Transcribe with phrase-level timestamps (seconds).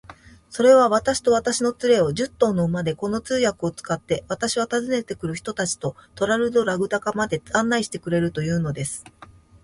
[0.49, 9.03] それは、私と私の連れを、十頭の馬で、この通訳を使って、私は訪ねて来る人たちとトラルドラグダカまで案内してくれるというのです。